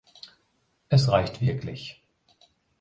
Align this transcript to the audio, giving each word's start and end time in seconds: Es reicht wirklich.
Es 0.89 1.09
reicht 1.09 1.41
wirklich. 1.41 2.01